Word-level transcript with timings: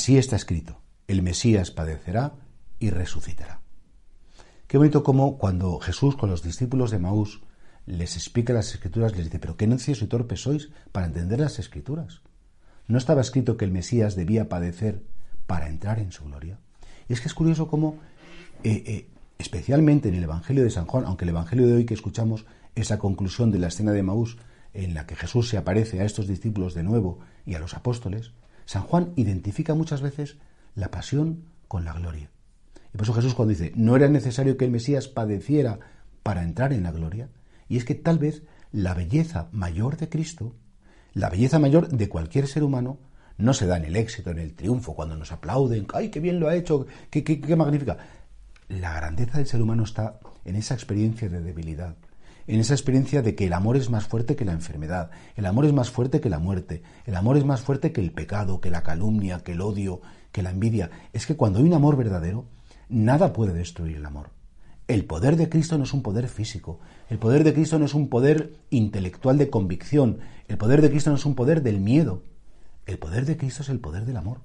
Así 0.00 0.16
está 0.16 0.34
escrito, 0.34 0.80
el 1.08 1.20
Mesías 1.20 1.70
padecerá 1.70 2.32
y 2.78 2.88
resucitará. 2.88 3.60
Qué 4.66 4.78
bonito 4.78 5.02
como 5.02 5.36
cuando 5.36 5.78
Jesús 5.78 6.16
con 6.16 6.30
los 6.30 6.42
discípulos 6.42 6.90
de 6.90 6.98
Maús 6.98 7.42
les 7.84 8.16
explica 8.16 8.54
las 8.54 8.72
escrituras, 8.72 9.14
les 9.14 9.26
dice, 9.26 9.38
pero 9.38 9.58
qué 9.58 9.66
necios 9.66 10.00
y 10.00 10.06
torpes 10.06 10.40
sois 10.40 10.70
para 10.90 11.04
entender 11.04 11.38
las 11.38 11.58
escrituras. 11.58 12.22
¿No 12.88 12.96
estaba 12.96 13.20
escrito 13.20 13.58
que 13.58 13.66
el 13.66 13.72
Mesías 13.72 14.16
debía 14.16 14.48
padecer 14.48 15.02
para 15.46 15.68
entrar 15.68 15.98
en 15.98 16.12
su 16.12 16.24
gloria? 16.24 16.58
Y 17.06 17.12
es 17.12 17.20
que 17.20 17.28
es 17.28 17.34
curioso 17.34 17.68
cómo, 17.68 17.98
eh, 18.64 18.82
eh, 18.86 19.08
especialmente 19.36 20.08
en 20.08 20.14
el 20.14 20.24
Evangelio 20.24 20.64
de 20.64 20.70
San 20.70 20.86
Juan, 20.86 21.04
aunque 21.04 21.26
el 21.26 21.30
Evangelio 21.36 21.66
de 21.66 21.74
hoy 21.74 21.84
que 21.84 21.92
escuchamos 21.92 22.46
es 22.74 22.88
la 22.88 22.98
conclusión 22.98 23.50
de 23.50 23.58
la 23.58 23.68
escena 23.68 23.92
de 23.92 24.02
Maús, 24.02 24.38
en 24.72 24.94
la 24.94 25.06
que 25.06 25.14
Jesús 25.14 25.50
se 25.50 25.58
aparece 25.58 26.00
a 26.00 26.06
estos 26.06 26.26
discípulos 26.26 26.72
de 26.72 26.84
nuevo 26.84 27.18
y 27.44 27.54
a 27.54 27.58
los 27.58 27.74
apóstoles, 27.74 28.32
San 28.70 28.82
Juan 28.82 29.12
identifica 29.16 29.74
muchas 29.74 30.00
veces 30.00 30.36
la 30.76 30.92
pasión 30.92 31.42
con 31.66 31.84
la 31.84 31.92
gloria. 31.92 32.30
Y 32.94 32.96
por 32.96 33.02
eso 33.02 33.14
Jesús 33.14 33.34
cuando 33.34 33.50
dice, 33.50 33.72
no 33.74 33.96
era 33.96 34.06
necesario 34.06 34.56
que 34.56 34.64
el 34.64 34.70
Mesías 34.70 35.08
padeciera 35.08 35.80
para 36.22 36.44
entrar 36.44 36.72
en 36.72 36.84
la 36.84 36.92
gloria, 36.92 37.30
y 37.68 37.78
es 37.78 37.84
que 37.84 37.96
tal 37.96 38.20
vez 38.20 38.44
la 38.70 38.94
belleza 38.94 39.48
mayor 39.50 39.96
de 39.96 40.08
Cristo, 40.08 40.54
la 41.14 41.30
belleza 41.30 41.58
mayor 41.58 41.88
de 41.88 42.08
cualquier 42.08 42.46
ser 42.46 42.62
humano, 42.62 43.00
no 43.38 43.54
se 43.54 43.66
da 43.66 43.76
en 43.76 43.86
el 43.86 43.96
éxito, 43.96 44.30
en 44.30 44.38
el 44.38 44.54
triunfo, 44.54 44.94
cuando 44.94 45.16
nos 45.16 45.32
aplauden, 45.32 45.88
¡ay, 45.92 46.10
qué 46.10 46.20
bien 46.20 46.38
lo 46.38 46.46
ha 46.46 46.54
hecho! 46.54 46.86
¡Qué, 47.10 47.24
qué, 47.24 47.40
qué 47.40 47.56
magnífica! 47.56 47.98
La 48.68 48.94
grandeza 48.94 49.38
del 49.38 49.48
ser 49.48 49.60
humano 49.60 49.82
está 49.82 50.20
en 50.44 50.54
esa 50.54 50.74
experiencia 50.74 51.28
de 51.28 51.40
debilidad, 51.40 51.96
en 52.46 52.60
esa 52.60 52.74
experiencia 52.74 53.22
de 53.22 53.34
que 53.34 53.46
el 53.46 53.52
amor 53.52 53.76
es 53.76 53.90
más 53.90 54.06
fuerte 54.06 54.36
que 54.36 54.44
la 54.44 54.52
enfermedad, 54.52 55.10
el 55.36 55.46
amor 55.46 55.66
es 55.66 55.72
más 55.72 55.90
fuerte 55.90 56.20
que 56.20 56.30
la 56.30 56.38
muerte, 56.38 56.82
el 57.06 57.16
amor 57.16 57.36
es 57.36 57.44
más 57.44 57.60
fuerte 57.60 57.92
que 57.92 58.00
el 58.00 58.12
pecado, 58.12 58.60
que 58.60 58.70
la 58.70 58.82
calumnia, 58.82 59.40
que 59.40 59.52
el 59.52 59.60
odio, 59.60 60.00
que 60.32 60.42
la 60.42 60.50
envidia. 60.50 60.90
Es 61.12 61.26
que 61.26 61.36
cuando 61.36 61.58
hay 61.58 61.64
un 61.64 61.74
amor 61.74 61.96
verdadero, 61.96 62.46
Nada 62.90 63.32
puede 63.32 63.52
destruir 63.52 63.98
el 63.98 64.04
amor. 64.04 64.30
El 64.88 65.04
poder 65.04 65.36
de 65.36 65.48
Cristo 65.48 65.78
no 65.78 65.84
es 65.84 65.92
un 65.92 66.02
poder 66.02 66.26
físico, 66.26 66.80
el 67.08 67.18
poder 67.20 67.44
de 67.44 67.54
Cristo 67.54 67.78
no 67.78 67.84
es 67.84 67.94
un 67.94 68.08
poder 68.08 68.56
intelectual 68.68 69.38
de 69.38 69.48
convicción, 69.48 70.18
el 70.48 70.58
poder 70.58 70.82
de 70.82 70.90
Cristo 70.90 71.10
no 71.10 71.16
es 71.16 71.24
un 71.24 71.36
poder 71.36 71.62
del 71.62 71.80
miedo. 71.80 72.24
El 72.86 72.98
poder 72.98 73.26
de 73.26 73.36
Cristo 73.36 73.62
es 73.62 73.68
el 73.68 73.78
poder 73.78 74.06
del 74.06 74.16
amor, 74.16 74.40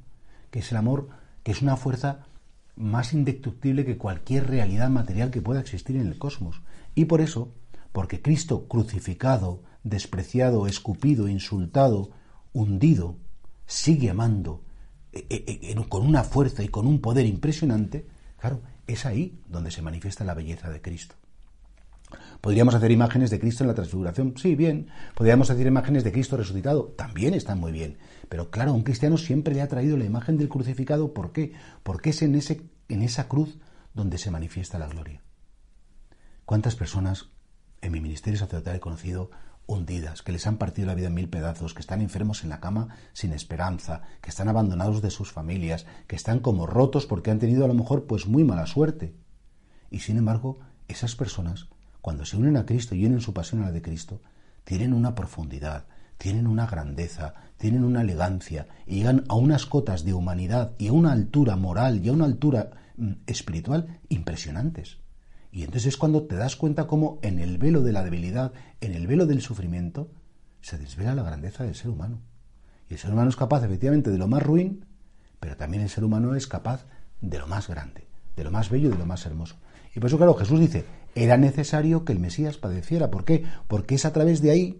que 0.51 0.59
es 0.59 0.71
el 0.71 0.77
amor 0.77 1.09
que 1.41 1.53
es 1.53 1.63
una 1.63 1.75
fuerza 1.75 2.27
más 2.75 3.13
indestructible 3.13 3.83
que 3.83 3.97
cualquier 3.97 4.47
realidad 4.47 4.89
material 4.89 5.31
que 5.31 5.41
pueda 5.41 5.61
existir 5.61 5.95
en 5.95 6.05
el 6.05 6.19
cosmos. 6.19 6.61
Y 6.93 7.05
por 7.05 7.21
eso, 7.21 7.51
porque 7.95 8.21
Cristo 8.21 8.67
crucificado, 8.67 9.63
despreciado, 9.85 10.67
escupido, 10.67 11.29
insultado, 11.29 12.11
hundido, 12.51 13.15
sigue 13.67 14.09
amando 14.09 14.65
eh, 15.13 15.25
eh, 15.29 15.59
eh, 15.61 15.75
con 15.87 16.05
una 16.05 16.25
fuerza 16.25 16.61
y 16.61 16.67
con 16.67 16.87
un 16.87 16.99
poder 16.99 17.25
impresionante, 17.25 18.05
Claro, 18.37 18.61
es 18.85 19.05
ahí 19.05 19.41
donde 19.47 19.71
se 19.71 19.81
manifiesta 19.81 20.25
la 20.25 20.33
belleza 20.33 20.69
de 20.69 20.81
Cristo. 20.81 21.15
Podríamos 22.41 22.75
hacer 22.75 22.91
imágenes 22.91 23.29
de 23.29 23.39
Cristo 23.39 23.63
en 23.63 23.69
la 23.69 23.73
transfiguración, 23.73 24.33
sí, 24.35 24.55
bien. 24.55 24.89
Podríamos 25.15 25.49
hacer 25.49 25.65
imágenes 25.65 26.03
de 26.03 26.11
Cristo 26.11 26.35
resucitado, 26.35 26.93
también 26.97 27.33
están 27.33 27.61
muy 27.61 27.71
bien. 27.71 27.97
Pero 28.27 28.51
claro, 28.51 28.71
a 28.71 28.73
un 28.73 28.83
cristiano 28.83 29.17
siempre 29.17 29.55
le 29.55 29.61
ha 29.61 29.69
traído 29.69 29.95
la 29.95 30.03
imagen 30.03 30.37
del 30.37 30.49
crucificado, 30.49 31.13
¿por 31.13 31.31
qué? 31.31 31.53
Porque 31.81 32.09
es 32.09 32.21
en, 32.23 32.35
ese, 32.35 32.69
en 32.89 33.03
esa 33.03 33.29
cruz 33.29 33.57
donde 33.93 34.17
se 34.17 34.31
manifiesta 34.31 34.77
la 34.77 34.87
gloria. 34.87 35.21
¿Cuántas 36.45 36.75
personas 36.75 37.29
en 37.81 37.91
mi 37.91 38.01
ministerio 38.01 38.39
sacerdotal 38.39 38.75
he 38.75 38.79
conocido 38.79 39.31
hundidas, 39.67 40.21
que 40.21 40.31
les 40.31 40.45
han 40.47 40.57
partido 40.57 40.87
la 40.87 40.95
vida 40.95 41.07
en 41.07 41.13
mil 41.13 41.29
pedazos, 41.29 41.73
que 41.73 41.81
están 41.81 42.01
enfermos 42.01 42.43
en 42.43 42.49
la 42.49 42.59
cama 42.59 42.89
sin 43.13 43.33
esperanza, 43.33 44.03
que 44.21 44.29
están 44.29 44.47
abandonados 44.47 45.01
de 45.01 45.09
sus 45.09 45.31
familias, 45.31 45.85
que 46.07 46.15
están 46.15 46.39
como 46.39 46.67
rotos 46.67 47.05
porque 47.05 47.31
han 47.31 47.39
tenido 47.39 47.65
a 47.65 47.67
lo 47.67 47.73
mejor 47.73 48.05
pues 48.05 48.27
muy 48.27 48.43
mala 48.43 48.67
suerte. 48.67 49.15
Y 49.89 49.99
sin 49.99 50.17
embargo, 50.17 50.59
esas 50.87 51.15
personas, 51.15 51.67
cuando 52.01 52.25
se 52.25 52.37
unen 52.37 52.57
a 52.57 52.65
Cristo 52.65 52.95
y 52.95 53.05
unen 53.05 53.21
su 53.21 53.33
pasión 53.33 53.63
a 53.63 53.65
la 53.65 53.71
de 53.71 53.81
Cristo, 53.81 54.21
tienen 54.63 54.93
una 54.93 55.15
profundidad, 55.15 55.85
tienen 56.17 56.47
una 56.47 56.67
grandeza, 56.67 57.33
tienen 57.57 57.83
una 57.83 58.01
elegancia 58.01 58.67
y 58.85 58.95
llegan 58.97 59.23
a 59.29 59.35
unas 59.35 59.65
cotas 59.65 60.03
de 60.05 60.13
humanidad 60.13 60.73
y 60.77 60.87
a 60.87 60.93
una 60.93 61.11
altura 61.11 61.55
moral 61.55 62.03
y 62.03 62.09
a 62.09 62.13
una 62.13 62.25
altura 62.25 62.71
mm, 62.97 63.11
espiritual 63.27 63.99
impresionantes. 64.09 64.97
Y 65.55 65.63
entonces 65.63 65.93
es 65.93 65.97
cuando 65.97 66.23
te 66.23 66.35
das 66.35 66.57
cuenta 66.57 66.85
cómo 66.85 67.17
en 67.21 67.39
el 67.39 67.57
velo 67.57 67.81
de 67.81 67.93
la 67.93 68.03
debilidad, 68.03 68.51
en 68.81 68.93
el 68.93 69.07
velo 69.07 69.25
del 69.25 69.39
sufrimiento, 69.39 70.11
se 70.59 70.77
desvela 70.77 71.15
la 71.15 71.23
grandeza 71.23 71.63
del 71.63 71.75
ser 71.75 71.91
humano. 71.91 72.19
Y 72.89 72.95
el 72.95 72.99
ser 72.99 73.13
humano 73.13 73.29
es 73.29 73.37
capaz 73.37 73.63
efectivamente 73.63 74.09
de 74.11 74.17
lo 74.17 74.27
más 74.27 74.43
ruin, 74.43 74.83
pero 75.39 75.55
también 75.55 75.81
el 75.81 75.87
ser 75.87 76.03
humano 76.03 76.35
es 76.35 76.45
capaz 76.47 76.83
de 77.21 77.39
lo 77.39 77.47
más 77.47 77.69
grande, 77.69 78.05
de 78.35 78.43
lo 78.43 78.51
más 78.51 78.69
bello 78.69 78.89
y 78.89 78.91
de 78.91 78.97
lo 78.97 79.05
más 79.05 79.25
hermoso. 79.25 79.55
Y 79.95 80.01
por 80.01 80.09
eso, 80.09 80.17
claro, 80.17 80.33
Jesús 80.33 80.59
dice, 80.59 80.83
era 81.15 81.37
necesario 81.37 82.03
que 82.03 82.11
el 82.11 82.19
Mesías 82.19 82.57
padeciera. 82.57 83.09
¿Por 83.09 83.23
qué? 83.23 83.45
Porque 83.69 83.95
es 83.95 84.03
a 84.03 84.11
través 84.11 84.41
de 84.41 84.51
ahí 84.51 84.79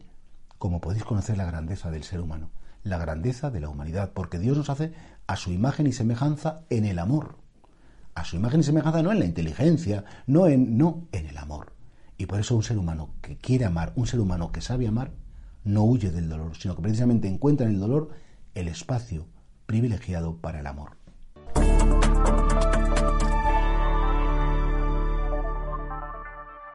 como 0.57 0.81
podéis 0.81 1.05
conocer 1.05 1.37
la 1.37 1.45
grandeza 1.45 1.89
del 1.89 2.03
ser 2.03 2.19
humano, 2.19 2.51
la 2.83 2.97
grandeza 2.97 3.49
de 3.49 3.61
la 3.61 3.69
humanidad, 3.69 4.11
porque 4.13 4.39
Dios 4.39 4.57
nos 4.57 4.69
hace 4.69 4.91
a 5.25 5.37
su 5.37 5.53
imagen 5.53 5.87
y 5.87 5.93
semejanza 5.93 6.65
en 6.69 6.83
el 6.83 6.99
amor 6.99 7.44
a 8.15 8.23
su 8.23 8.37
imagen 8.37 8.61
y 8.61 8.63
semejanza 8.63 9.03
no 9.03 9.11
en 9.11 9.19
la 9.19 9.25
inteligencia, 9.25 10.05
no 10.25 10.47
en, 10.47 10.77
no 10.77 11.07
en 11.11 11.27
el 11.27 11.37
amor. 11.37 11.73
Y 12.17 12.25
por 12.25 12.39
eso 12.39 12.55
un 12.55 12.63
ser 12.63 12.77
humano 12.77 13.13
que 13.21 13.37
quiere 13.37 13.65
amar, 13.65 13.91
un 13.95 14.07
ser 14.07 14.21
humano 14.21 14.51
que 14.51 14.61
sabe 14.61 14.87
amar, 14.87 15.11
no 15.65 15.83
huye 15.83 16.11
del 16.11 16.29
dolor, 16.29 16.55
sino 16.55 16.75
que 16.75 16.81
precisamente 16.81 17.27
encuentra 17.27 17.67
en 17.67 17.73
el 17.73 17.79
dolor 17.79 18.09
el 18.53 18.69
espacio 18.69 19.27
privilegiado 19.65 20.37
para 20.37 20.61
el 20.61 20.67
amor. 20.67 20.97